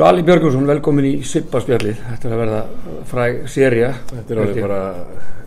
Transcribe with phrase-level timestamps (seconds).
[0.00, 2.60] Svali Björgursson, velkomin í Sippaspjallið, þetta er að verða
[3.10, 3.90] fræg seria.
[4.08, 4.78] Þetta er alveg bara,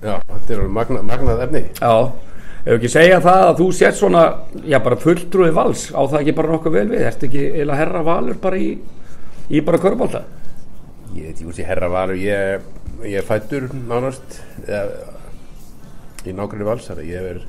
[0.03, 1.61] já, þetta er alveg magna, magnað efni.
[1.79, 1.95] Já,
[2.59, 4.21] ef ekki segja það að þú sett svona,
[4.69, 8.03] já bara fulltrúið vals, á það ekki bara nokkuð vel við, ertu ekki eila herra
[8.05, 8.69] valur bara í,
[9.49, 10.23] í bara körbólta?
[11.15, 12.69] Ég veit, ég veist, ég herra valur, ég,
[13.09, 17.43] ég er fættur nánast, í nákvæmlega vals, þannig að ég er,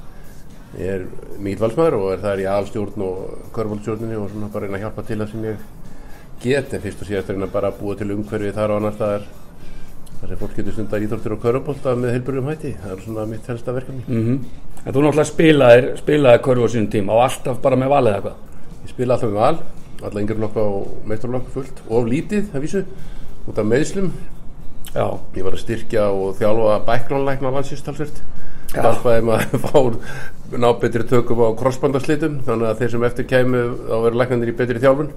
[0.81, 4.81] ég er mikið valsmaður og er þar í aðalstjórn og körbóltstjórninni og svona bara reyna
[4.81, 5.73] að hjálpa til það sem ég
[6.45, 8.97] get en fyrst og síðast er hérna bara að búa til umhverfi þar og annar
[8.99, 9.25] staðar
[10.21, 13.49] þar sem fólk getur stundar íþórtir og körubólta með heilbjörgum hætti, það er svona mitt
[13.51, 14.05] helsta verkefni.
[14.07, 14.39] Mm -hmm.
[14.85, 17.13] En þú náttúrulega spilaðir spilaði körfu á sínum tíma.
[17.13, 18.37] Og alltaf bara með valið eitthvað?
[18.85, 19.59] Ég spila alltaf með val.
[20.03, 21.83] Alltaf yngre flokka og meisturflokka fullt.
[21.89, 22.85] Og lítið, það vísu,
[23.49, 24.13] út af meðslum
[24.95, 25.09] Já.
[25.35, 28.21] Ég var að styrkja og þjálfa bæklónleikna landsýstalsvert
[28.75, 33.63] hjálpaði maður að fá ná betri tökum á krossbandaslitum þannig að þeir sem eftir kæmu
[33.89, 35.11] þá verður læknandir í betri þjálfun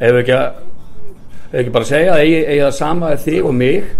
[0.00, 0.60] Ef ekki að
[1.50, 3.90] ef ekki bara segja að eigi, eigi það sama er þig og mig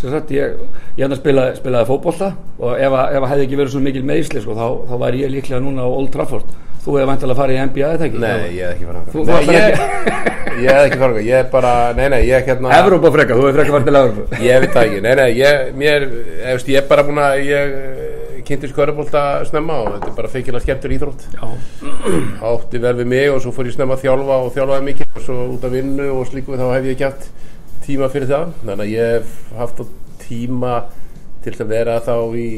[0.00, 0.54] sagt ég,
[0.96, 3.80] ég hann að spila, spilaði fótbolta og ef að, ef að hefði ekki verið svo
[3.84, 6.54] mikil meðisli sko, þá, þá væri ég líklega núna á Old Trafford.
[6.80, 8.20] Þú hefði vantilega fara í NBA eða ekki?
[8.22, 10.22] Nei, ég hef ekki farað Þú- Nei, ég, ekki-
[10.64, 13.44] ég hef ekki farað Ég er bara, nei, nei, ég er hérna Evrópa frekar, þú
[13.44, 16.06] hefði frekar farið til Evrópa Ég veit það ekki, nei, nei, ég, mér,
[16.54, 17.99] efst, ég er bara búin að, ég eh,
[18.50, 21.24] kynntist körubólta snemma og þetta er bara feikilega skemmtur íþrótt.
[22.50, 25.24] Átti vel við mig og svo fór ég snemma að þjálfa og þjálfaði mikið og
[25.26, 27.30] svo út af vinnu og slíku þá hef ég haft
[27.86, 28.52] tíma fyrir það.
[28.66, 29.82] Þannig að ég hef haft
[30.26, 30.76] tíma
[31.44, 32.48] til að vera þá í,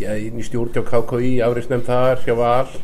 [0.00, 2.74] í stjórn hjá KKÍ, afreiksnefnd þar, hjá Val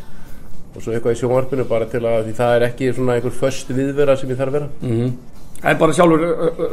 [0.70, 3.72] og svo eitthvað í sjónvarpinu bara til að því það er ekki svona einhver föst
[3.74, 4.68] viðvera sem ég þarf að vera.
[4.86, 5.10] mm
[5.60, 6.22] Það er bara sjálfur,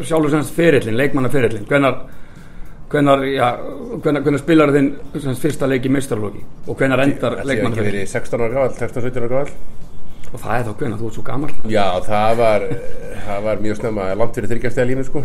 [0.07, 1.97] sjálfur semst ferillin, leikmanna ferillin hvenar,
[2.91, 3.47] hvenar, já,
[4.03, 4.93] hvenar, hvenar spilar þinn
[5.41, 9.31] fyrsta leik í meistarlóki og hvenar endar ekki ferillin verið 16 ára gafall, 16-17 ára
[9.33, 9.51] gafall.
[10.27, 12.65] og það er þá hvenar, þú ert svo gammal Já, það var,
[13.27, 15.21] það var mjög snemma, langt fyrir þryggjastega línu sko.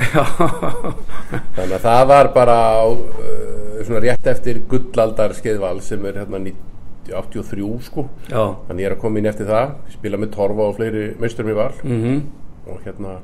[1.56, 6.42] Þannig að það var bara á, uh, svona rétt eftir gullaldar skeiðval sem er hérna
[6.42, 6.68] 90
[7.12, 8.04] 83 sko.
[8.30, 11.50] já, Þannig ég er að koma inn eftir það, spila með Torfa og fleiri meisturum
[11.50, 11.72] í val.
[11.82, 12.20] Mhm.
[12.70, 13.16] Og hérna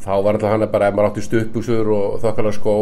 [0.00, 2.76] þá var alltaf hann bara ef maður átti stuttbuxur og þokkala skó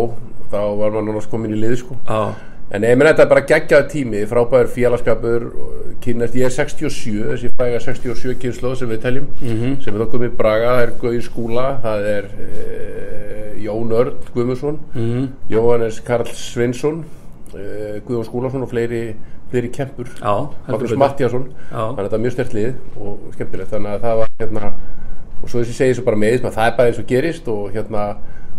[0.53, 1.99] þá var maður náttúrulega komin í lið sko.
[2.09, 2.35] Já,
[2.69, 5.45] En ég menn þetta er bara geggjaði tími, frábæður félagskapur,
[6.05, 9.31] kynast, ég er 67, þessi fræga 67 kynslu sem við teljum,
[9.81, 12.67] sem er þá komið Braga, það er Gauði Skúla, það er e,
[13.65, 15.25] Jón Örn Guðmundsson, mhm.
[15.55, 17.01] Jóhannes Karl Sveinsson,
[17.55, 19.03] e, Guðjón Skúlason og fleiri,
[19.49, 20.93] fleiri kempur, Magnús
[21.73, 21.73] Já.
[21.73, 24.73] þannig að þetta er mjög stert lið og skemmtilegt, þannig að það var hérna,
[25.43, 28.09] og svo þessi segir svo bara með, það er bara eins og gerist og hérna,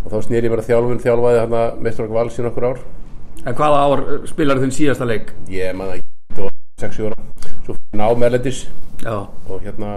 [0.03, 2.79] og þá snýr ég mér að þjálfun, þjálfaði hérna meistrak vals í nokkur ár.
[3.45, 5.33] En hvaða ár spilar þinn síðasta leik?
[5.49, 7.19] ég man það ekki, þetta var 6 ára.
[7.65, 8.63] Svo fyrir nám erlendis
[9.05, 9.93] og hérna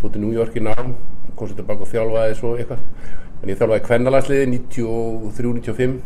[0.00, 0.94] fótt í New York í nám
[1.36, 2.86] kom svo tilbaka og þjálfaði svo eitthvað.
[3.40, 6.00] En ég þjálfaði kvennalandsliði 93-95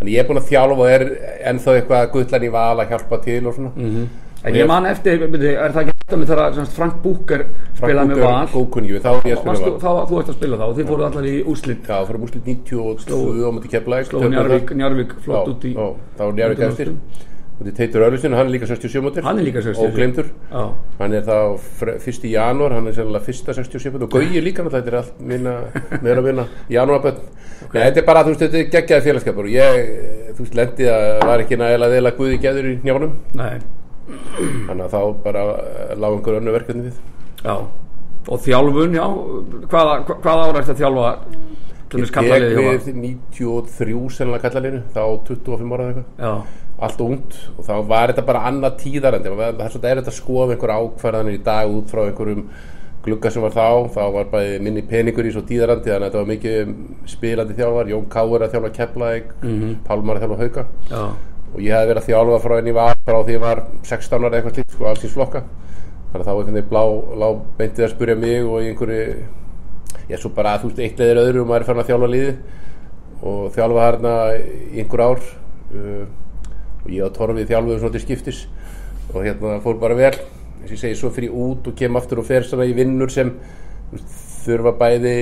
[0.00, 1.06] þannig ég er búinn að þjálfa og er
[1.50, 3.72] ennþá eitthvað gullan í val að hjálpa til og svona.
[3.76, 4.06] Mm -hmm.
[4.44, 7.40] En ég man eftir, er það ekki eftir með þegar Frank Búker
[7.78, 8.48] spilaði með val?
[8.52, 9.80] Góðkunni, þá var ég að spila Varstu, val.
[9.80, 12.44] þá, þú ert að spila þá og þið fóruð allar í úslit Já, fyrir múslit
[12.48, 16.88] 92 á múti keflæk Slóðu Njarvík, Njarvík flott út í þá var Njarvík eftir.
[17.60, 19.84] og þetta Teitur Örlusson, hann er líka 67 mútur Hann er líka 67.
[19.84, 20.62] og glemtur Já,
[21.02, 21.36] hann er þá
[22.06, 25.12] fyrst í janúar hann er sennilega fyrsta 67 og Gauji líka náttúrulega, þetta er allt
[34.38, 36.98] þannig að þá bara eh, lág einhver önnu verkefni við.
[37.44, 37.54] Já.
[38.30, 39.06] Og þjálfun, já,
[39.72, 41.12] hvaða, hvaða ára ertu að þjálfa
[41.98, 46.58] ég tek við 93 sennilega kallalinu, þá 25 ára eða eitthvað.
[46.80, 50.74] Allt ungt og þá var þetta bara annað tíðarandi það er svolítið að skoða einhver
[50.78, 52.46] ákvarðanir í dag út frá einhverjum
[53.04, 56.22] glugga sem var þá, þá var bara minni peningur í svo tíðarandi þannig að þetta
[56.22, 56.72] var mikið
[57.08, 59.76] spilandi þjálfar, Jón Káur að þjálfa Keflæk, mm -hmm.
[59.86, 60.64] Pálmar að þjálfa Hauka.
[60.90, 61.02] Já,
[61.50, 64.24] og ég hef verið að þjálfa frá enn í var frá því ég var 16
[64.26, 65.42] ára eitthvað slíkt sko, alls í flokka.
[66.10, 66.82] Þannig að þá einhvern veginn blá,
[67.14, 69.04] blá beintið að spurja mig og einhverju
[70.10, 71.90] ég er svo bara að þú veist eitt leðir öðru og maður er farin að
[71.90, 72.32] þjálfa liði
[73.20, 74.14] og þjálfa hérna
[74.80, 76.04] einhver ár uh,
[76.80, 78.42] og ég og Torfið þjálfuðum svona til skiptis.
[79.10, 82.22] Og hérna fór bara vel þess að ég segi svo fyrir út og kem aftur
[82.22, 83.32] og fer svona í vinnur sem
[84.44, 85.14] þurfa bæði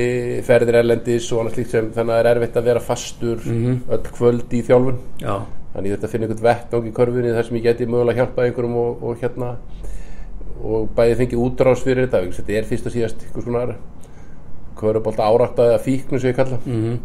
[0.47, 3.47] ferðir erlendis og annað slíkt sem þannig að það er erfitt að vera fastur
[3.97, 5.01] öll kvöld í þjálfun.
[5.23, 5.35] Já,
[5.79, 9.03] þannig þetta finnir einhvern vettvang í korfunni þar sem ég geti mögulega hjálpað einhverjum og,
[9.07, 9.53] og hérna
[10.59, 13.77] og bæði fengið útrás fyrir þetta þetta er fyrst og síðast einhvers konar
[14.79, 16.99] korfubólta áræktaði að fíknu sem ég kalla mm -hmm.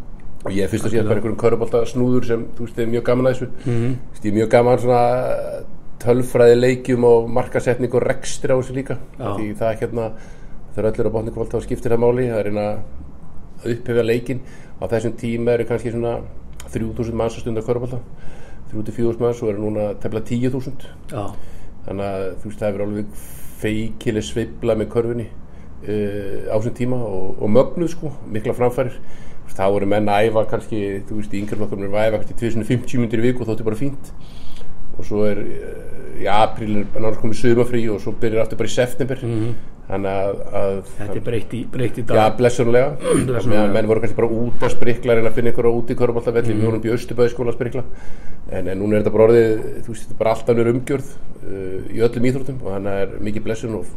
[0.46, 2.92] og ég er fyrst og síðast bara einhverjum korfubólta snúður sem þú veist ég er
[2.96, 3.96] mjög gaman að þessu mm -hmm.
[4.24, 5.02] ég er mjög gaman svona
[6.00, 9.38] tölfræði leikjum og markasetning og rekstir á þessu líka ah.
[9.38, 10.12] því það er hérna
[10.74, 12.68] þau eru öllur á botningválta og skiptir það máli það er eina
[13.64, 14.40] upphefja leikin
[14.82, 16.18] á þessum tíma eru kannski svona
[16.74, 18.00] 3000 mannsastundar korfubólta
[18.82, 20.90] 3-4 manns og eru núna tefla 10.000
[21.86, 23.06] þannig að þú veist það hefur alveg
[23.64, 28.98] feikileg sveibla með körfinni uh, eh, á þessum tíma og, og mögnuð sko, mikla framfærir
[29.54, 33.22] þá voru menn að æfa kannski þú veist, yngreflokkurinn voru að æfa kannski 250 myndir
[33.22, 34.12] í viku og þóttu bara fínt.
[34.98, 38.74] Og svo er eh, í aprílinu náttúrulega komið sögumafrí og svo byrjar aftur bara í
[38.74, 39.24] september.
[39.24, 39.54] Mm -hmm
[39.92, 42.20] að, að þetta er breytt í, breytt í dag.
[42.20, 42.94] Já, blessunlega,
[43.44, 45.98] meðan menn voru kannski bara út að sprikla reyna að finna ykkur á út í
[46.00, 47.86] körbáltafelli við vorum í Östubæðiskóla að sprikla.
[48.50, 49.52] En, en núna er þetta bara orðið,
[49.84, 53.16] þú veist, þetta er bara alltaf nýr umgjörð uh, í öllum íþróttum og þannig er
[53.28, 53.94] mikið blessun og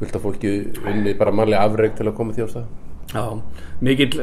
[0.00, 0.54] fullt af fólki
[0.84, 2.72] unni bara mannlega afreg til að koma því á stað.
[3.14, 3.24] Já,
[3.84, 4.22] mikill,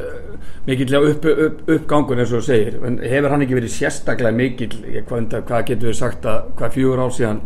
[0.67, 2.79] mikill upp, upp, uppgangur eins og þú segir.
[2.85, 4.73] En hefur hann ekki verið sérstaklega mikill?
[5.07, 7.45] Hvað, hvað getur við sagt að hvað fjögur ár síðan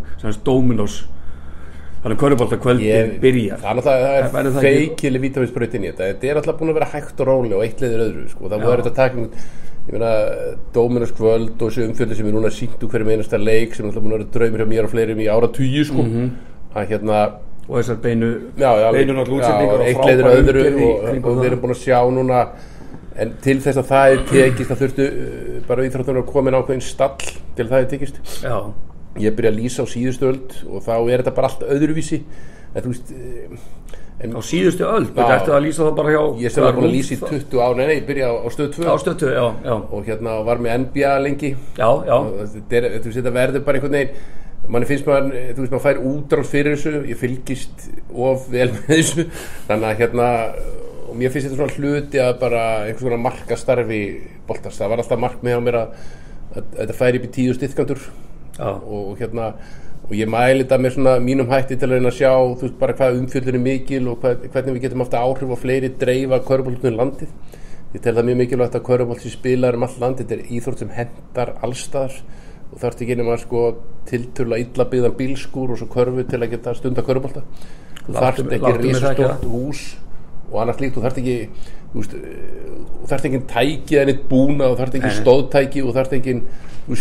[2.05, 3.61] þannig körubólta kvöldi Ég- byrjar.
[3.65, 6.09] Það er það er feikileg vítavinsbreytin í þetta.
[6.13, 8.49] Þetta er alltaf búin að vera hægt og róli og eitt leiður öðru sko.
[8.51, 9.31] það voru þetta takning
[9.85, 10.11] ég meina,
[10.73, 13.91] Dominus kvöld og þessu umfjöldi sem er núna sínt úr hverjum einasta leik sem er
[13.91, 16.05] alltaf búin að vera draumir hjá mér og fleirum í ára tugi sko.
[16.75, 17.19] að hérna
[17.67, 21.05] og þessar beinu eitt leiður öðru og,
[21.37, 22.41] við erum búin að sjá núna
[23.15, 26.57] en til þess að það er tekist það þurftu uh, bara íþróttunar að koma inn
[26.59, 27.15] ákveðin stall
[27.55, 28.19] til það er tekist.
[28.43, 28.57] Já,
[29.21, 32.21] ég byrja að lýsa á síðustu öld og þá er þetta bara allt öðruvísi.
[32.75, 33.57] En þú veist eh,
[34.25, 36.87] en á síðustu öll þetta ertu að lýsa það bara hjá ég sem var búin
[36.87, 39.31] að lýsa í 20 á nei, nei, ég byrja á, á stöð 2 á stöttu,
[39.35, 41.51] já, já, og hérna var með NBA lengi.
[41.75, 42.15] Já, já.
[42.15, 44.33] Og þetta, þetta verður bara einhvern veginn
[44.65, 47.03] manni finnst maður, þú veist, maður fær útráð fyrir þessu.
[47.11, 49.27] Ég fylgist of vel með þessu.
[49.67, 50.29] Þannig að hérna
[51.05, 53.99] og mér finnst þetta svona hluti að bara einhvers svona markastarfi
[54.47, 55.99] boltast það var alltaf markmið á mér að,
[56.55, 58.13] að, að þetta færi upp í tíu styrkandur Já.
[58.59, 59.49] Og, og hérna
[60.05, 62.79] og ég mæli þetta með svona mínum hætti til að reyna að sjá þú veist
[62.79, 66.41] bara hvað umfjöldin er mikil og hvað, hvernig við getum haft áhrif á fleiri dreifa
[66.45, 67.31] köruboltunum landið.
[67.95, 70.83] Ég tel það mjög mikilvægt að körubolt sem spilar um all land þetta er íþrótt
[70.83, 72.19] sem hendar allstaðar
[72.71, 73.65] og þarf ekki nema sko
[74.09, 79.45] tiltölu illa byggðan bílskúr og svo körfu til að geta stunda þarft mig- ekki risastórt
[79.49, 79.95] hús
[80.51, 81.37] og annars líkt, þú þarft ekki
[81.95, 82.71] þú veist, eh,
[83.01, 86.35] þú þarft ekki tæki eða neitt búna, þú þarft ekki stóðtæki þú þarft ekki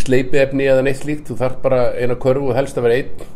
[0.05, 3.27] sleipiefni eða neitt slíkt, þú þarft bara eina körfu og helst að vera einn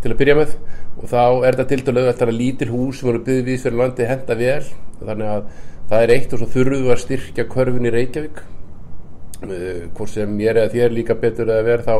[0.00, 0.54] til að byrja með.
[1.00, 4.08] Og þá er þetta tiltölu þetta er lítil hús sem voru byggðið við fyrir landi
[4.10, 4.64] henda vel,
[5.00, 5.44] þannig að
[5.90, 8.42] það er eitt og svo þurfum við að styrkja körfun í Reykjavík.
[9.40, 11.94] Uh, hvort sem mér eða þér líka betur að vera þá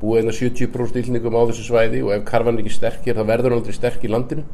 [0.00, 3.26] búið einna 70% ílningum á þessu svæði og ef karfan er ekki sterk hér þá
[3.28, 4.46] verður hann aldrei sterk í landinu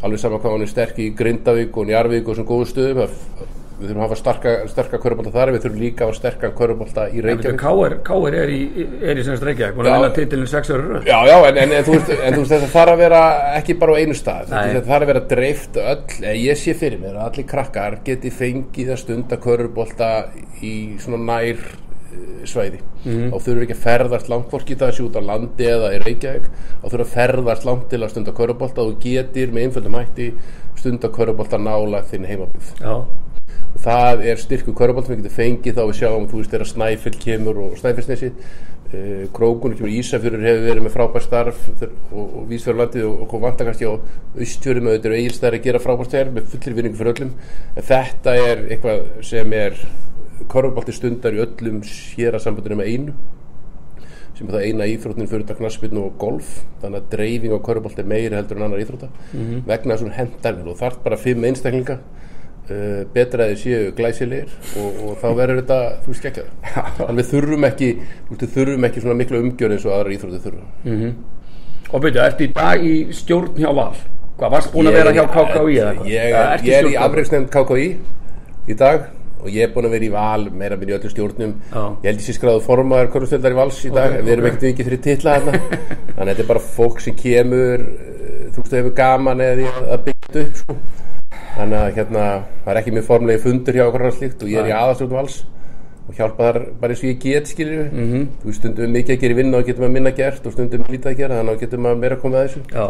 [0.00, 3.16] alveg sama hvað hann er sterk í Grindavík og Njarvík og svona góðu stöðum að
[3.80, 7.06] við þurfum að hafa starka, starka körubólta þar við þurfum líka að hafa sterkan körubólta
[7.08, 7.60] í Reykjavík
[8.04, 8.60] Káir, er í,
[9.00, 9.92] er í semst Reykjavík búin Já.
[9.92, 11.00] að vinna titilin 6 ára.
[11.08, 13.22] Já, já, en, en, en, þú veist, en þetta þarf að vera
[13.56, 17.00] ekki bara á einu stað þetta þarf að vera dreift öll, eða ég sé fyrir
[17.00, 20.10] mér að allir krakkar geti fengið að stunda körubólta
[20.60, 21.64] í svona nær
[22.12, 22.82] eh, svæði.
[23.04, 23.32] Mhm.
[23.32, 26.50] og þurfur ekki að ferðast langt fólk í sé út á landi eða í Reykjavík.
[26.82, 30.32] Og þurfur að ferðast langt til að stunda körubólta og getur með einföldum hætti
[30.76, 32.76] stunda körubólta nála þinn heimabíð
[33.70, 36.70] og það er styrku körubólt sem við getum fengið þá við sjáum, þú veist, þegar
[36.70, 42.44] Snæfell kemur og Snæfellsnesi uh, Krókunum kemur Ísafjörur hefur verið með frábær starf og, og
[42.50, 43.94] Vísfjörlandið og, og vantakast á
[44.40, 47.34] Östfjörum auðvitað og Egilstæðar að gera frábær starf með fullir vinningu fyrir öllum.
[47.76, 49.78] En þetta er eitthvað sem er
[50.48, 53.14] körubólti stundar í öllum séra sambandinu með einu
[54.40, 56.62] sem er það eina íþróttin fyrir þetta knaspinu og golf.
[56.80, 59.10] Þannig að dreifing á körubólti er meiri heldur en annar íþrótta.
[59.68, 61.98] Vegna þessum hendarinn og þarf bara fimm einstaklinga.
[62.70, 66.42] Uh, betra að þið séu glæsilegir og, og þá verður þetta þú ekki
[67.00, 67.88] þannig við þurfum ekki
[68.30, 70.66] við þurfum ekki svona miklu umgjör eins og aðra íþrótti þurfa.
[71.90, 73.96] Og byrju, ertu í dag í stjórn hjá Val?
[74.38, 76.04] Hvað, varst búin að vera hjá KKÍ ég,
[76.62, 77.88] ég er í afreiksnefnd KKÍ
[78.70, 79.10] í dag
[79.42, 81.54] og ég er búin að vera í val meira minn í öllum stjórnum.
[81.72, 81.82] Já.
[82.02, 84.88] ég held sé skráðu formaður korfustöldar í vals í dag Ok, við erum ekkert vikið
[84.90, 85.52] fyrir titla hérna
[86.16, 90.04] þannig að þetta er bara fólk sem kemur eh, þú veist, hefur gaman eða að
[90.10, 90.76] byggja upp sko.
[91.56, 92.26] þannig að hérna
[92.64, 95.40] það er ekki mjög formlegi fundur hjá okkur og ég er í aðastjórnum vals
[96.10, 98.22] og hjálpa þar bara eins og ég get skiljum við Mhm.
[98.42, 100.52] þú veist, stundum við mikið að gera í vinna og getum við minna gert og
[100.56, 102.62] stundum lítið að gera þannig að getum við meira að koma að þessu.
[102.74, 102.86] Já,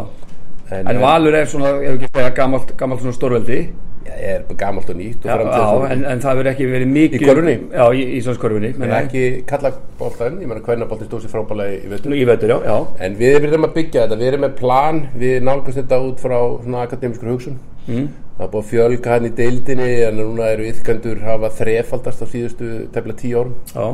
[0.71, 3.61] en, en Valur er svona, ef ekki segja, gamalt, gamalt svona stórveldi
[4.01, 5.83] Já, er bara gamalt og nýtt og framtíðarfólk.
[5.85, 7.53] já en, en það verður ekki verið mikið Í körfunni?
[7.69, 11.91] Já, í Íslandskorfunni en ekki kalla boltan, ég meina hvernig boltin stóð sér frábælega í
[11.91, 15.03] vetur Í vetur, já, já en við erum að byggja þetta, við erum með plan
[15.21, 18.07] við nálgast þetta út frá svona akademiskur hugsun mm.
[18.39, 22.27] það er búið að fjölga hann í deildinni en núna eru yfkandur hafa þrefaldast á
[22.33, 23.85] síðustu tefla tíu árum Já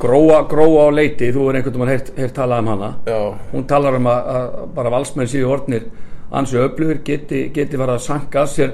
[0.00, 2.90] Gróa, gróa á leiti, þú er einhvern veginn heyrt talað um hana.
[3.06, 3.20] Já,
[3.52, 5.86] Hún talar um að, að bara valsmenn séu orðnir
[6.34, 8.72] ansi öflugur geti, geti verið að sanka að sér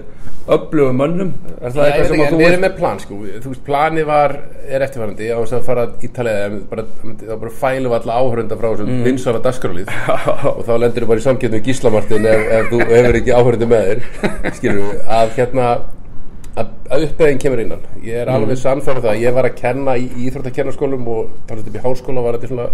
[0.50, 1.32] öflugum mönnum.
[1.60, 4.34] Er það eitthvað sem að þú erum með plan sko, þú veist, plani var,
[4.64, 8.92] er eftirfærandi, ég ást að fara í Ítalið, en bara, fælum alla áhörunda frá þessum
[8.94, 9.04] mm.
[9.06, 9.92] vinsala dagskrálið
[10.54, 13.88] og þá lendur þú bara í samkjöndum gíslamartin ef, ef þú hefur ekki áhörundu með
[13.90, 14.04] þér,
[14.56, 15.70] skilur að hérna,
[16.58, 16.70] að,
[17.06, 17.84] uppeyðin kemur innan.
[18.02, 21.76] Ég er alveg sannfærið það, ég var að kenna í, í Íþróttakennarskólum og talað upp
[21.78, 22.68] í háskóla var þetta svona,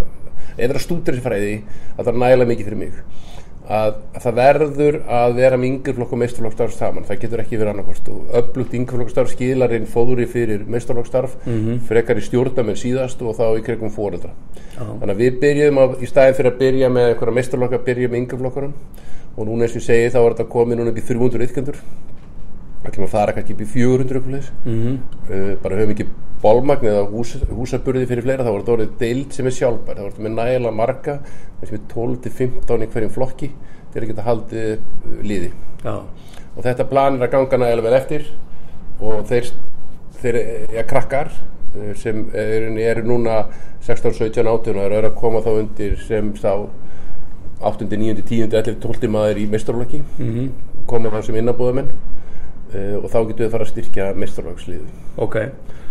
[0.56, 1.56] eða stúdurisfræði,
[1.96, 3.00] að það var nægilega mikið fyrir mig.
[3.66, 7.06] Að, að það verður að vera með yngjurflokk og meistarflokkstarf saman.
[7.08, 11.80] Það getur ekki verið annarkost og öflugt yngjurflokkstarf skilarinn fóðuri fyrir meistarflokkstarf Mhm.
[11.88, 14.30] frekar í stjórnamenn síðast og þá í kringum fóreldra
[15.00, 18.20] þannig að við byrjuðum að, í staðin fyrir að byrja með einhverja meistarflokka byrja með
[18.22, 18.74] yngjurflokkarum
[19.36, 21.76] og núna eins og ég segi þá var þetta komið núna upp í 300 ytkendur
[22.94, 24.96] kemur að fara kannski upp í 400 mm Mhm.
[25.30, 26.06] uh, bara höfum ekki
[26.42, 29.96] bólmagn eða hús, húsaburði fyrir fleira þá var þetta orðið deild sem er sjálfbær.
[29.96, 31.18] Það var þetta með nægilega marga
[31.64, 33.50] sem er 12-15 í hverjum flokki
[33.92, 35.50] til að geta haldið uh, liði.
[35.84, 35.94] Já,
[36.56, 38.26] og þetta plan er að ganga nægilega vel eftir
[39.00, 39.50] og þeir,
[40.20, 40.38] þeir
[40.76, 43.46] ja, krakkar uh, sem eru, eru núna
[43.86, 46.68] 16, 17, 18 og eru að koma þá undir sem þá
[47.64, 50.48] 8, 9, 10, 11, 12 maður í meistarflokki mhm,
[50.86, 51.88] koma þá sem innabúðamenn
[52.74, 54.86] uh, og þá getum við að fara að styrkja meistarflokksliði
[55.26, 55.36] ok.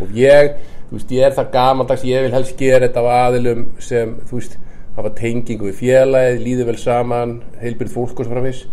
[0.04, 0.56] Og ég,
[0.90, 4.40] þú veist, ég er það gamaldags ég vil helst gera þetta á aðilum sem, þú
[4.42, 4.58] veist,
[4.96, 8.66] hafa tengingu við félagið, líður vel saman heilbyrð fólk og svo framvis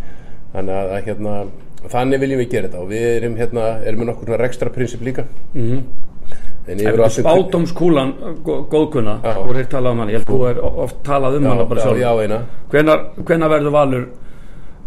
[0.53, 1.37] þannig að, að hérna,
[1.93, 2.83] þannig viljum við gera þetta.
[2.83, 5.25] Og við erum hérna, erum með nokkur rekstra prinsip líka.
[5.55, 5.85] Mhm.
[6.63, 8.13] En Ef yfir þú allt sem- spátumskúlan
[8.47, 9.17] góðkunna.
[9.43, 11.81] Og hér talað um hann, ég held þú er oft talað um já, hann bara
[11.81, 12.39] já, sjálf já, eina.
[12.71, 14.05] Hvenar, hvenar verður Valur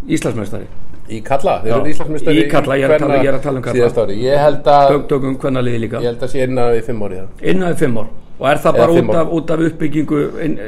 [0.07, 0.67] Íslandsmeistari?
[1.09, 3.57] Í kalla, þeir eru Íslandsmeistari í Kalla, ég er að tala- ég er að tala
[3.57, 3.89] um Kalla.
[4.05, 5.99] ári, ég held að Tök, tökum hvenar liði líka.
[6.01, 7.27] Ég held að sé innan við fimm það.
[7.41, 8.07] Innan við fimm ár.
[8.39, 10.59] Og er það bara út af, út af uppbyggingu inn,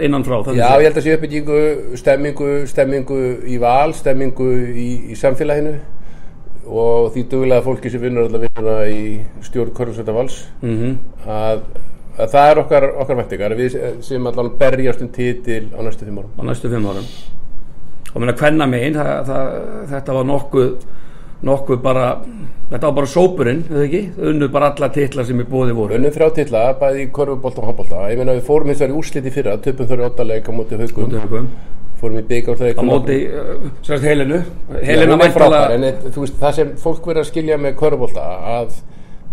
[0.00, 5.14] innan frá Já, ég held að sé uppbyggingu, stemmingu, stemmingu í val, stemmingu í, í
[5.16, 5.74] samfélaginu.
[6.66, 10.44] Og því duglega fólki sem vinnur alltaf vinnuna í stjórn Körnusvölda vals.
[10.62, 10.98] Mhm.
[11.26, 11.60] að,
[12.18, 13.54] að það er okkar, okkar væntingar.
[13.56, 16.30] Við sem allan berjast um titil á næstu fimm árum.
[16.38, 17.06] á næstu fimm árum
[18.12, 20.70] og meina hvenna megin þetta var nokkuð
[21.46, 22.10] nokkuð bara
[22.70, 24.02] þetta var bara sópurinn, eða ekki?
[24.30, 25.94] Unnu bara alla titla sem í bóði voru.
[25.98, 28.04] Unnum þrjá titla, bæði í korfubólta og handbólta.
[28.10, 31.50] Ég meina við fórum í úrsliti fyrra, töpum þurri óttalega á móti haugum, Tökum.
[32.00, 34.42] fórum í byggjárþleik á móti uh, sérst helinu
[34.84, 38.74] helina veist, það sem fólk verður að skilja með körubólta að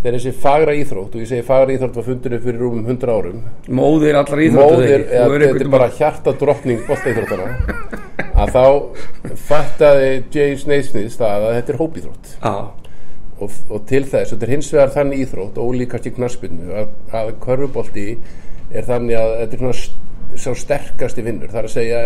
[0.04, 3.42] þegar þessi fagra íþrótt og ég segi fagra íþrótt var fundinu fyrir rúmum 100 árum
[3.80, 8.02] móðir allar íþróttu eða þetta er bara hjarta drottning bóltaíþróttana
[8.34, 8.64] að þá
[9.48, 12.32] fattaði Jay Snaysmith það að þetta er hópíþrótt.
[12.38, 12.54] Já,
[13.38, 17.30] og, og til þess, þetta er hins vegar þannig íþrótt ólíkast í knaspinu að, að
[17.44, 18.08] körfubolti
[18.74, 21.52] er þannig að þetta er svona sá sterkasti vinnur.
[21.52, 22.02] Það er að segja,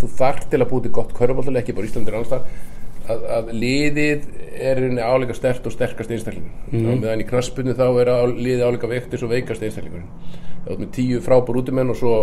[0.00, 2.70] þú þarf til að búið til gott körfubolti ekki bara Íslandir annars þar
[3.10, 4.26] að, að liðið
[4.62, 7.00] er áleika stert og sterkast einstaklingur mm.
[7.02, 10.04] meðan í knaspinu þá er á, liðið áleika vektis og veikast einstaklingur
[10.66, 12.16] þá er með tíu frábúr útumenn og svo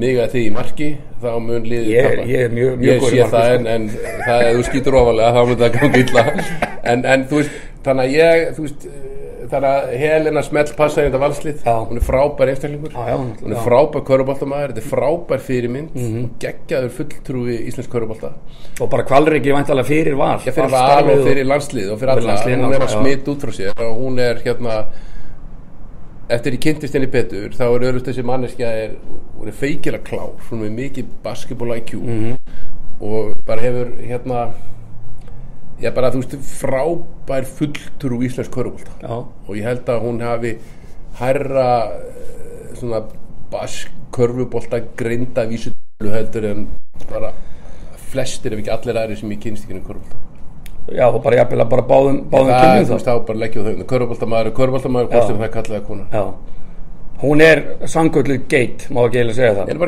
[0.00, 0.88] mig að því í marki
[1.22, 2.26] þá mun liðið Ég- tapa.
[2.30, 3.54] ég er mjög- mjög góður í marki, það sko.
[3.54, 3.88] en, en
[4.26, 6.24] það er þú skýtur ofalega þá mun það ganga illa
[6.92, 8.86] en, en þú veist, þannig að ég þú veist,
[9.50, 11.74] þannig að Helena smelt passa í þetta valslið, Já.
[11.90, 13.62] hún er frábær einstaklingur, Já, já, hún er já.
[13.66, 16.08] frábær köruboltamæður, þetta er frábær fyrirmynd mm.
[16.10, 16.28] -hmm.
[16.44, 18.32] geggjaður fulltrúi íslensk körubolta
[18.80, 22.64] og bara kvalriki væntalega fyrir val fyrir val og fyrir landslið og fyrir alla, landsliðin
[22.64, 24.84] hún er að smita út frá sér og hún er hérna
[26.30, 28.90] eftir ég kynntist henni betur þá er öðrust þessi manneskja er,
[29.38, 32.36] hún er feikilega klár hún er mikið basketball IQ Mhm.
[33.00, 34.50] og bara hefur hérna
[35.80, 40.20] já bara þú veist frábær fulltur úr íslensk körubólta já, og ég held að hún
[40.24, 40.56] hafi
[41.20, 41.68] hærra
[41.98, 43.04] eh, svona
[43.50, 46.66] bask körfubólta grinda vísutölu heldur en
[47.10, 47.32] bara
[48.10, 50.26] flestir ef ekki allir aðri sem ég kynst ekki henni körubólta
[50.90, 53.66] já, og bara jafnvel að bara báðum, báðum það, kynjum þú veist, þá bara leggjum
[53.66, 55.12] þau Köruboltamaður er köruboltamaður, Já.
[55.14, 56.06] hvort sem það kallaði kona.
[56.10, 56.22] Já,
[57.20, 59.70] hún er sangölluð geit, má ekki eiginlega segja það.
[59.70, 59.80] Er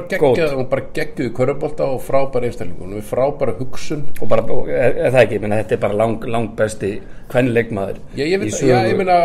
[0.59, 4.07] hún bara geggjuð körubolta og frábær einstaklingur, hún er frábæra hugsun.
[4.21, 6.93] Og bara, er, er það ekki, menna, þetta er bara lang, lang besti
[7.33, 9.17] kvenleikmaður Já, ég veit, já, ég meina,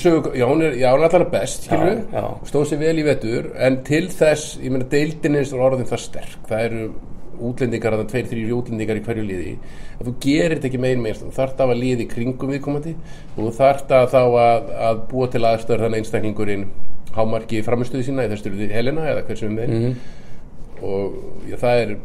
[0.00, 2.02] sögu, já, hún er, já, hún er allavega best, skilur
[2.48, 6.04] stóð sér vel í vetur, en til þess, ég meina, deildin eins og orðin það
[6.06, 6.86] sterk, það eru
[7.40, 9.56] útlendingar, þannig tveir, þrýr útlendingar í hverju liði,
[10.00, 12.94] að þú gerir þetta ekki megin einstakling, þú þarft að liði kringum viðkomandi
[13.36, 16.66] og þú þarft að þá að, að búa til aðstöður þannig einstaklingurinn
[17.16, 19.94] hámarki framistuði sína, í þessu styrði Helena eða hver sem er með Mhm.
[20.82, 21.12] og
[21.48, 21.96] já, það er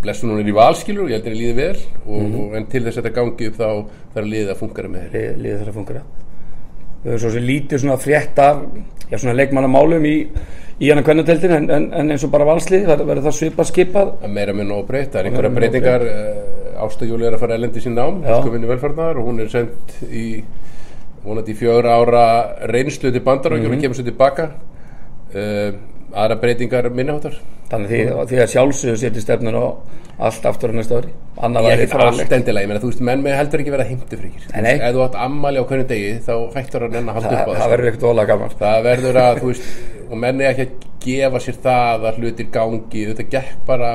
[0.00, 1.76] blessun hún er í valskilur og ég held að henni líði vel
[2.06, 2.40] og, Mhm.
[2.40, 3.68] og, en til þess að þetta gangi upp þá
[4.14, 6.29] þarf liðið að fungara með liðið þarf að fungera við
[7.04, 8.62] svo sem lítið svona frétt af
[9.10, 10.14] já, svona leikmannamálum í,
[10.80, 14.10] í hana kvennadeildin en, en, en eins og bara valslið verður, það svipað skipað?
[14.24, 17.56] Að meira minn og breytt, það er einhverja breytingar uh, Ásta Júli er að fara
[17.60, 20.26] elendi sín nám og hún er sendt í
[21.24, 22.24] vonandi í fjögur ára
[22.70, 23.80] reynslu til bandar og Mhm.
[23.80, 24.50] kemur svo tilbaka
[25.34, 25.72] uh,
[26.14, 27.36] aðra breytingar minniháttar
[27.70, 28.00] þannig því,
[28.30, 29.64] því að sjálfsögðu setja stefnun á
[30.20, 31.12] allt aftur á næsta ári.
[31.40, 32.32] Annað allt fráleitt.
[32.36, 33.86] endilega, ég meina þú veist menn með heldur ekki vera
[34.66, 34.72] nei.
[34.76, 37.40] ef þú átt ammali á hvernig degi þá hættur að nenn að halda það, upp
[37.40, 37.72] á það þessu.
[37.72, 38.54] verður ekkert ólega gaman.
[38.60, 39.70] Það verður að, þú veist,
[40.10, 43.06] og menn er ekki að gefa sér það að hlutir gangi.
[43.10, 43.92] Þetta gekk bara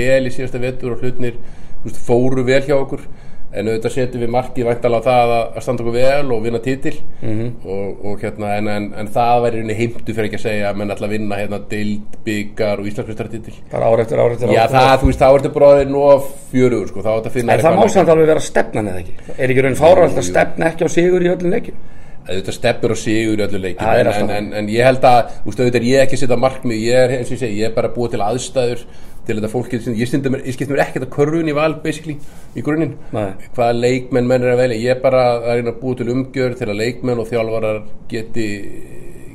[0.00, 1.40] vel í síðasta vetur og hlutnir,
[1.86, 3.06] veist, fóru vel hjá okkur
[3.54, 6.60] en auðvitað setjum við markið væntalega á það að, að standa okkur vel og vinna
[6.64, 6.94] titil.
[7.22, 7.50] -hmm.
[7.64, 10.80] og, og hérna, en, en, en það væri henni heimtu fyrir ekki að segja að
[10.80, 14.94] menn að vinna hérna deild, byggar og íslandsmestartitil bara ár eftir ár eftir Já, það,
[15.00, 16.14] þú veist, þá ertu bróðir nú á
[16.52, 19.18] fjörugur, sko, þá ertu að finna en það má samt alveg vera stefnan eða ekki?
[19.38, 21.82] Er ekki raun fáralt að stefna ekki á sigur í öllum leikjum
[22.28, 25.60] þetta stefnur og sigur í öllu leikin en, en, en, ég held að, þú veist,
[25.60, 27.76] auðvitað er ég ekki að setja markmið, ég er, eins og ég segi, ég er
[27.76, 28.86] bara búið til aðstæður
[29.24, 32.18] til þetta fólk ég, ég skiptum mér ekkert að körfun í val, basically,
[32.52, 32.98] í grunninn.
[33.12, 36.58] Hvaða leikmenn menn er að velja, ég er bara að reyna að búið til umgjör
[36.58, 38.48] til að leikmenn og þjálfarar geti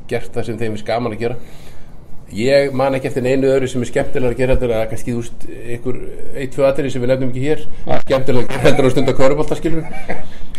[0.10, 1.40] gert það sem þeim er skaman að gera
[2.36, 5.22] ég man ekki eftir einu öðru sem er skemmtilega að gera þetta að kannski, þú
[5.24, 6.00] veist, einhver
[6.36, 7.64] eitt, tvö aðri sem við nefnum ekki hér
[8.06, 9.88] skemmtilega að gera þetta að stunda körubólta skilur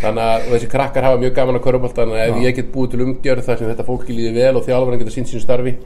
[0.00, 2.72] þannig að og þessi krakkar hafa mjög gaman að körubólta þannig að ef ég get
[2.74, 5.76] búið til umgjörð þar sem þetta fólki líði vel og þjálfarinn geta sínt sínu starfi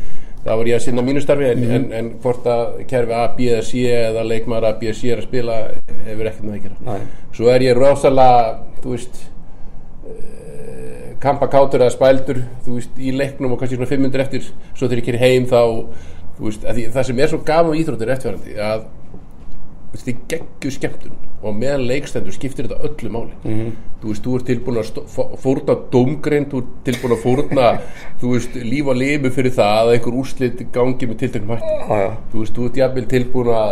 [0.45, 3.47] þá var ég að sinna mínu starfi en, en, en hvort að kerfi A, B
[3.49, 5.61] eða C eða leikmar A, B eða C er að spila
[6.05, 6.81] hefur ekkert með það að gera.
[6.89, 7.31] Nei.
[7.39, 8.51] svo er ég rosalega,
[8.83, 9.23] þú veist
[11.25, 15.09] kampa kátur eða spældur veist, í leiknum og kannski svona 500 eftir svo þegar ég
[15.09, 15.61] keri heim þá
[16.39, 20.75] veist, að því, það sem er svo gaman íþróttir eftirverandi að þú veist, þið geggju
[20.75, 23.73] skemmtun og meðan leikstendur skiptir þetta öllu máli -hmm.
[24.03, 27.67] þú veist, þú ert tilbúin að fórna dómgreind, þú ert tilbúin að fórna
[28.21, 32.01] þú veist, líf og limu fyrir það að einhver úrslit gangi með tilteknum hætti já,
[32.03, 32.11] já.
[32.33, 33.71] þú veist, þú ert jafnvel tilbúin að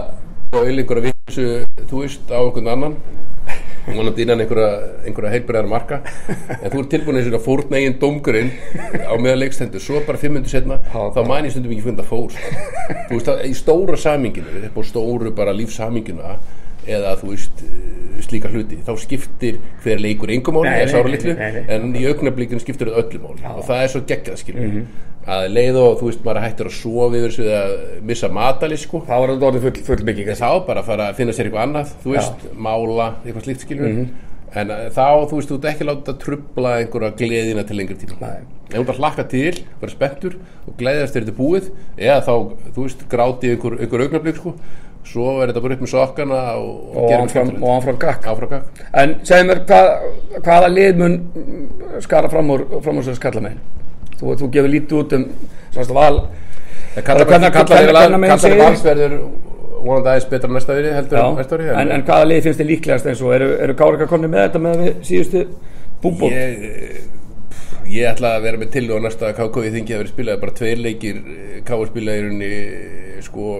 [0.52, 1.48] bóla einhverja vissu,
[1.90, 2.96] þú veist, á einhvern annan
[3.86, 4.70] vonandi innan einhverja,
[5.06, 6.00] einhverja heilbæðar marka.
[6.58, 8.50] En þú ert tilbúin að fórna eigin dómgurinn
[9.02, 9.82] á meðan leikstendur.
[9.82, 12.34] Svo bara fimm minnur setna, þá mæn ég stundum ekki funda fór.
[12.34, 16.36] Þú veist, það, í stóra saminginu upp á stóru bara lífsaminguna
[16.82, 20.32] eða þú veist eh, slíka hluti, þá skiptir hver leikur
[21.38, 21.62] nei.
[21.70, 23.44] en í augnablikinu skiptir þetta öllu máli.
[23.54, 24.82] Og það er svo geggjað skilur
[25.30, 29.04] að leið og þú veist, maður hættur að sofa yfir þessu eða missa matali sko.
[29.06, 30.34] Þá var þetta orðið full, full bygging.
[30.38, 33.96] Þá bara að fara að finna sér eitthvað annað þú veist, mála, eitthvað slíkt skilur
[34.52, 38.18] en uh, þá, þú veist, þú ert ekki láta trubla einhverja gleðina til lengri tíma.
[38.20, 38.44] Nei.
[38.72, 42.32] ef þú að hlakka til, vera spenntur og gleðast þetta er búið eða þá,
[42.74, 44.54] þú veist, gráti einhver, einhver augnablík sko,
[45.08, 49.48] svo er þetta bara upp með sokkana og, og áfram, áfram gakk gakk en segðu
[49.50, 49.92] mér hvað,
[50.38, 51.62] hvaða lið mun mm,
[52.04, 53.60] skara fram úr, úr sér skallamegin
[54.22, 55.26] þú, þú gefur lítið út um
[55.74, 56.22] semst val
[56.92, 58.64] Það kallar Hvernig- kallar- hvernig- kallar- hvernig megin kallar segir þið?
[58.68, 59.14] valsverður
[59.82, 62.68] vonandi aðeins betra næsta ári heldur Já, næsta ári en, en hvaða lið finnst þið
[62.72, 65.42] líklegast eins og eru, eru Kárika konni með þetta með við síðustu
[66.04, 66.66] búbú ég,
[67.92, 70.54] ég ætla að vera með til og næsta KK í þingi að vera spilað bara
[70.60, 71.18] tveir leikir
[71.66, 72.52] KK spilaði í rauninni
[73.26, 73.56] sko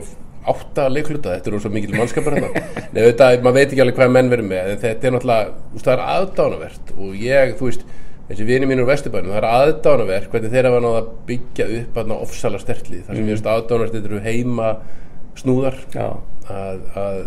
[0.53, 2.49] átta leikluta, þetta er svo mikil mannskapur hérna
[2.93, 5.53] Nei, auðvitað, maður veit ekki alveg hvað menn verið með þetta er náttúrulega,
[5.85, 7.85] það er aðdánavert og ég, þú veist,
[8.33, 12.61] þessi vini mínur vesturbænum, það er aðdánavert hvernig þeir hafa náða að byggja upp ofsala
[12.63, 14.75] stertlið, það sem ég veist aðdánavert þetta eru heima
[15.37, 15.81] snúðar.
[15.93, 16.07] Já,
[16.53, 17.19] að, að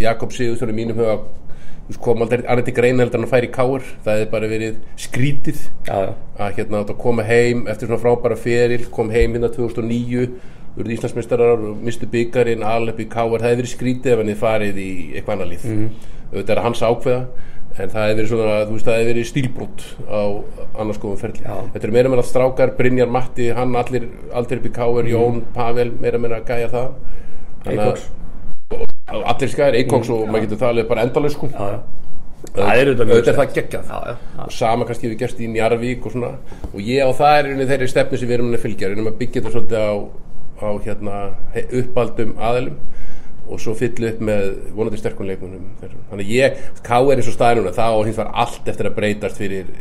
[0.00, 3.52] Jakob Sigurðsson í mínum veist, kom aldrei annað til greina heldur en að færa í
[3.54, 5.98] káur það hefði bara verið skrítið já,
[6.38, 10.28] að hérna átt að koma heim eftir svona frábæra feril, kom heim hérna 2009
[10.78, 14.42] urðu Íslandsmeistarar og mistu byggarinn alveg í káar, það hefði verið skrítið ef hann hefði
[14.44, 15.88] farið í eitthvað annað líf mm.
[16.30, 17.48] auðvitað er hans ákveða
[17.80, 20.22] en það hefði verið svona, þú veist, það hefði verið stílbrot á
[20.82, 21.44] annars góðum ferli.
[21.44, 21.56] Já.
[21.74, 25.90] þetta eru meira meira strákar, Brynjar Matti hann allir, allir upp í káar, Jón, Pavel
[26.00, 26.92] meira meira gæja það.
[27.70, 28.06] Eikóks.
[29.10, 31.50] Allir skæðir, Eikóks og maður getur alveg bara endalaus sko.
[32.50, 33.90] Það er auðvitað er það geggjað.
[34.46, 36.30] Og sama kannski við gerst í Njarvík og svona.
[36.72, 38.88] Og ég á það er einnig þeirri stefnu sem við erum að fylgja.
[38.90, 39.92] Erum að byggja þetta svolítið á,
[40.64, 41.18] á hérna,
[41.82, 42.78] uppaldum aðilum
[43.50, 44.44] og svo fyllu upp með
[44.76, 48.30] vonandi sterkum leikmunum þannig að ég, K er eins og staðinuna þá og hins var
[48.44, 49.72] allt eftir að breytast fyrir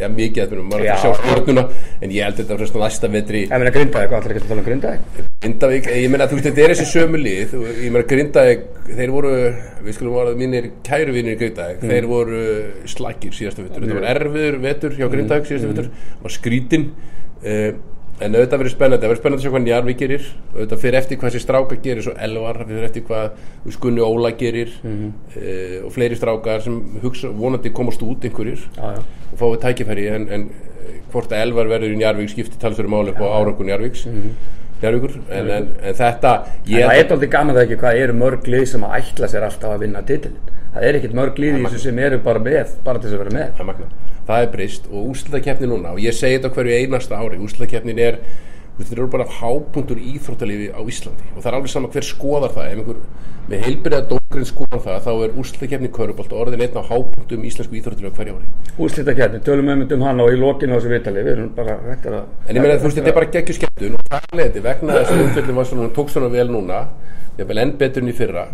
[0.00, 0.94] ja, mikið eftir maður er Já.
[0.94, 1.64] að sjá stjórnuna
[2.02, 3.42] en ég held þetta að fresta næsta vetri.
[3.46, 5.24] Ég meina Grindavík, hvað ætlar ekki að tala um Grindavík?
[5.46, 9.14] Grindavík, ég meina þú veist þetta er þessi sömu lið og ég meina Grindavík, þeir
[9.14, 9.34] voru
[9.86, 12.44] við skulum voru mínir kæru vinir í Grindavík þeir voru
[12.92, 15.92] slækir síðasta vettur þetta var erfiður vetur hjá Grindavík vettur,
[16.24, 16.88] var skrítin
[17.44, 17.70] uh,
[18.20, 20.28] en auðvitað verið spennandi, það verið spennandi að sjá hvað Njarvík gerir.
[20.54, 24.72] Auðvitað fyrir eftir hvað þessi stráka gerir svo Elvar, fyrir eftir hvað Gunni Óla gerir
[24.82, 29.02] uh, og fleiri strákar sem hugsa, vonandi komast út einhverjir Já, já.
[29.32, 30.06] og fáið tækifæri.
[30.16, 33.68] En, en eh, hvort að Elvar verður í Njarvík skipti talsverðu máli upp á árangun
[33.68, 34.06] Njarvíks
[34.76, 36.32] Njarvíkur, en, en, en þetta
[36.68, 39.46] ég, það er aldrei gaman það ekki hvað eru mörg lið sem að ætla sér
[39.46, 42.74] alltaf að vinna titilin það er ekkit mörg lið í þessu sem eru bara með
[42.84, 43.54] bara til þess að vera með.
[43.56, 43.94] Það er.
[44.26, 48.18] Það er breyst og úrslutakeppni núna og ég segi þetta hverju einasta ári úrslutakeppnin er
[48.76, 51.30] þeir eru bara hápuntur í íþróttalífi á Íslandi.
[51.32, 53.00] Og það er alveg sama hver skoðar það ef einhver
[53.48, 54.02] með heilbyrða
[54.36, 58.34] dókurinn skoðar það þá er úrslutakeppni körubolt orðin einn á hápuntum íslensku íþróttalífi á hverju
[58.36, 58.48] ári.
[58.76, 62.08] Úrslitakeppni, tölum við um hann og í lokinu á þessu vitali við erum bara hægt
[62.10, 64.64] að en ég meina þú veist þetta er bara geggjur skemmtun og það er leiti
[64.66, 66.80] vegna þess að umfjöldin var svona tók svona vel núna
[67.36, 68.46] vil enn betur enn í fyrra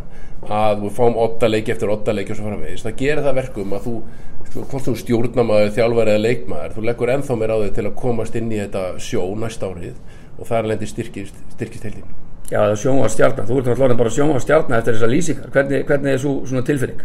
[0.42, 3.76] að við fáum otta leiki eftir otta leiki og svo framvegis það gerir það verkum
[3.76, 3.94] að þú
[4.52, 8.36] hvort þú stjórnamaður, þjálfari eða leikmaður þú leggur ennþá meir á þig til að komast
[8.36, 9.94] inn í þetta sjó næsta árið
[10.36, 12.10] og þar lendi styrkist, styrkist heildin
[12.52, 15.84] já, það er sjónva stjarnar, þú ert náttúrulega bara sjónva stjarnar eftir þessar lýsingar, hvernig,
[15.88, 17.04] hvernig er svo, svona tilfinning?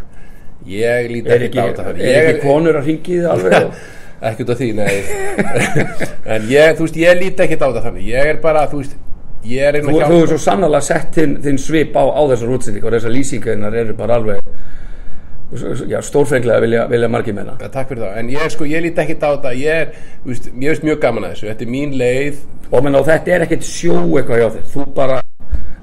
[0.67, 3.81] Ég líti ekki ekki, á þetta er Ég ekki konur að ringi þið alveg?
[4.27, 4.95] Ekkert á því, nei.
[6.33, 8.07] En ég, þú veist, ég líti ekkert á þetta þannig.
[8.09, 8.95] Ég er bara, þú veist
[9.47, 12.97] ég er þú, hefur svo sannlega sett þinn, þinn svip á, á þessar útsendingar og
[12.97, 14.41] þessar lýsingar eru bara alveg
[15.87, 17.55] já, stórfenglega vilja, vilja margir meina.
[17.61, 19.53] Ja, takk fyrir það, en ég, sko, ég líti ekkert á þetta.
[19.61, 19.93] Ég er,
[20.25, 21.49] þú veist, mjög gaman að þessu.
[21.53, 22.43] Þetta er mín leið.
[22.67, 24.65] Og menn á þetta er ekkert sjó eitthvað hjá þér.
[24.73, 25.21] Þú bara,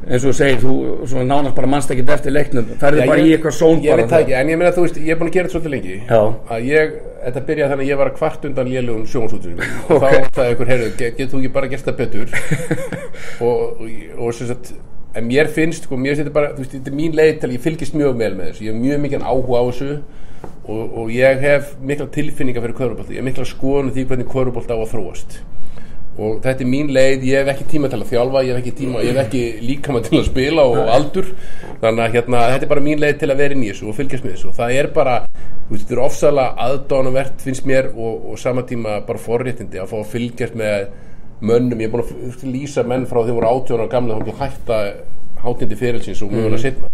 [0.09, 0.73] eins og segir þú
[1.09, 2.67] svona nánast bara mannst ekkert eftir leiknum.
[2.81, 4.85] Ferði Já, bara ég- í eitthvað són ég veit það ekki, en ég meina, þú
[4.87, 5.97] veist, ég er búin að gera þetta svolítið lengi.
[6.09, 6.21] Já.
[6.55, 10.03] að ég, þetta byrjaði þannig að ég var að kvart undan lélugum sjónsútur og Ok.
[10.05, 12.35] þá það ykkur, heyrðu, get, getur þú ekki bara gert það betur?
[13.41, 13.89] Og, og,
[14.19, 14.75] og sem sagt
[15.15, 17.63] en mér finnst, sko, mér þetta bara þú veist, þetta er mín leið til ég
[17.65, 18.65] fylgist mjög vel með þessu.
[18.67, 19.91] Ég hef mjög mikið áhuga á þessu.
[20.69, 24.73] Og, og ég hef mikla tilfinninga fyrir kvörubolti, ég hef mikla skoðun því hvernig kvörubolti
[24.73, 25.39] á að þróast
[26.15, 28.75] og þetta er mín leið, ég hef ekki tíma til að þjálfa ég hef ekki
[28.79, 31.31] tíma, ég hef ekki líkama til að spila og aldur,
[31.81, 33.97] þannig að hérna, þetta er bara mín leið til að vera inn í þessu og
[33.99, 34.51] fylgjast með þessu.
[34.53, 35.17] Og það er bara,
[35.73, 40.13] þetta er ofsalega aðdánavert finnst mér og, og sama tíma bara forréttindi að fá að
[40.15, 40.87] fylgjast með
[41.45, 44.37] mönnum, ég er búin að lýsa menn frá þeim voru 18 ára gamla þá ekki
[44.39, 44.79] hætta
[45.45, 46.93] hátindi fyrirlsins og mögulega setna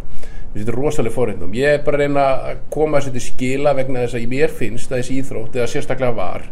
[0.54, 4.02] þetta er rosalega forréttindum, ég er bara að reyna að koma þessu til skila vegna
[4.02, 6.48] þess að mér finnst að þessi íþrótt, eða sérstaklega var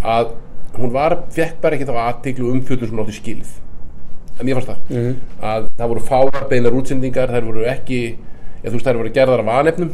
[0.00, 0.30] að
[0.78, 3.58] hún var, fekk bara ekki þá aðtiklu umfjöldum sem hún átti skilð
[4.40, 4.80] en mér fannst það.
[4.88, 5.16] Mhm.
[5.42, 8.00] að það voru fáar beinar útsendingar þær voru ekki,
[8.62, 9.90] eða þú veist þær voru gerðar af vanefnum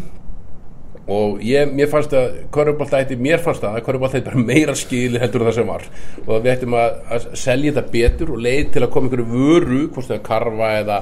[1.06, 5.46] og ég, mér fannst að körfuboltætti, mér fannst það að körfuboltætti bara meira skili heldur
[5.46, 5.84] það sem var.
[6.26, 9.26] Og að við ættum að, að selja þetta betur og leið til að koma einhverju
[9.30, 11.00] vöru hvort það er karfa eða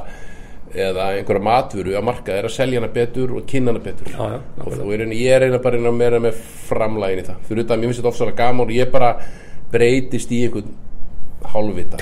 [0.75, 4.11] eða einhverja matvöru að marka er að selja hana betur og kynna hana betur.
[4.11, 5.15] Já, já, og, og ég, reyna,
[5.55, 7.43] ég bara að meira með framlægin í það.
[7.49, 9.13] Fyrir þetta, mér finnst þetta ofsalega gaman og ég bara
[9.75, 10.73] breytist í einhvern
[11.55, 11.99] hálfvita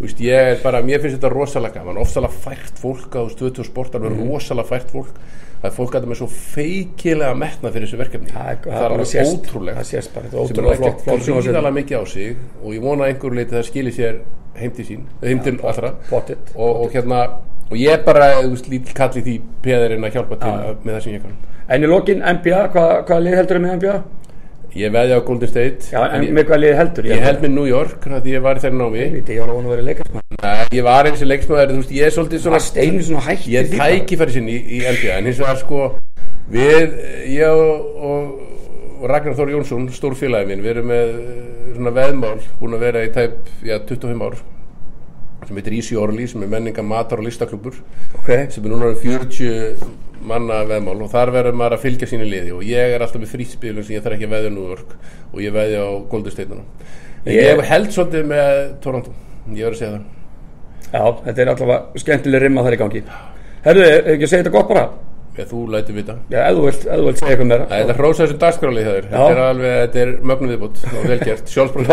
[0.00, 1.98] veist, ég er bara, mér finnst þetta rosalega gaman.
[2.02, 4.30] Ofsalega fært fólk á stöðtu og sport alveg Mhm.
[4.30, 5.16] rosalega fært fólk.
[5.56, 8.30] Það er fólk að það með svo feikilega metna fyrir þessu verkefni.
[8.30, 9.78] Það er, það er alveg ótrúlegt.
[9.80, 13.56] Það sést bara, þetta er er ótrúlega mikið á sig og ég vona einhver leiti
[13.56, 14.20] það skili sér
[14.60, 15.92] heim til sín, heim til allra.
[16.10, 16.52] pottet.
[16.54, 17.22] og, og hérna
[17.70, 21.02] og ég er bara, lítill kall í því peðurinn að hjálpa til að, með það
[21.02, 21.36] sem ég kann.
[21.68, 23.96] En í lokin NBA, hvað, hvað lið heldur með NBA?
[24.76, 27.08] Ég veði á Golden State Já, en ég, með hvað lið heldur?
[27.10, 29.00] ég held með New York því ég var þeirra námi.
[29.02, 31.72] Ég veit, ég var að vona að vera leikastmann Nei, ég var eins og leiksmaður,
[31.72, 34.80] þú veist, ég er svolítið svona Varst einu svona hætti ég er tækifæri sinni í,
[34.80, 35.86] í NBA en hins vegar sko
[36.52, 36.98] við,
[37.34, 38.44] ég og, og,
[39.06, 43.02] Ragnar Þór Jónsson, stór félagi minn við erum með eh, svona veðmál búin að vera
[43.04, 44.38] í tæp, já, 25 ár
[45.46, 47.76] sem heitir Easy Orly sem er menninga matar og listaklubur
[48.16, 52.26] Ok, sem er núna orðinn 40 manna veðmál og þar verður maður að fylgja sínu
[52.28, 54.94] liði og ég er alltaf með frýtspilum sem ég þarf ekki að veðja New York
[55.32, 55.90] og ég veðja á
[56.32, 56.64] State núna.
[57.26, 59.10] Ég- ég held svolítið með Toronto
[59.56, 60.04] ég verður að segja það.
[60.92, 63.02] Já, þetta er allavega skemmtileg rimma þar í gangi.
[63.66, 64.88] Herðu, er ekki segja þetta gott bara?
[65.36, 66.14] Ég, þú lætur vita.
[66.30, 67.66] Já, ef þú vilt, vilt segja eitthvað meira.
[67.68, 71.04] Þetta er hrósa þessu dagskráli það er Þetta er alveg, þetta er mögnuð viðbútt og
[71.10, 71.92] vel gert, sjálfsbróð